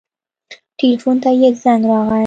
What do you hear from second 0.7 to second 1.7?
ټېلفون ته يې